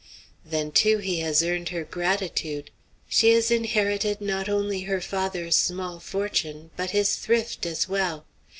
Then, 0.43 0.71
too, 0.71 0.97
he 0.97 1.19
has 1.19 1.43
earned 1.43 1.69
her 1.69 1.83
gratitude. 1.83 2.71
She 3.07 3.29
has 3.33 3.51
inherited 3.51 4.19
not 4.19 4.49
only 4.49 4.81
her 4.85 4.99
father's 4.99 5.55
small 5.55 5.99
fortune, 5.99 6.71
but 6.75 6.89
his 6.89 7.17
thrift 7.17 7.67
as 7.67 7.87
well. 7.87 8.25